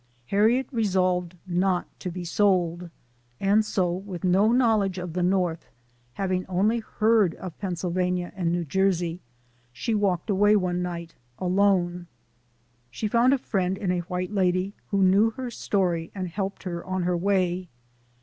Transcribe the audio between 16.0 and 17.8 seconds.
and helped her on her way.